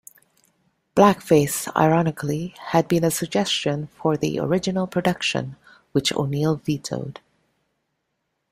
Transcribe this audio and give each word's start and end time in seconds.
Blackface, 0.95 1.69
ironically, 1.75 2.55
had 2.69 2.87
been 2.87 3.03
a 3.03 3.11
suggestion 3.11 3.85
for 3.85 4.17
the 4.17 4.39
original 4.39 4.87
production, 4.87 5.57
which 5.91 6.11
O'Neill 6.13 6.55
vetoed. 6.55 7.19